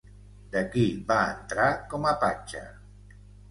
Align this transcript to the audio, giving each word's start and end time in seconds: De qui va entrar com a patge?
De 0.55 0.63
qui 0.75 0.85
va 1.11 1.19
entrar 1.35 1.69
com 1.93 2.09
a 2.15 2.17
patge? 2.25 2.65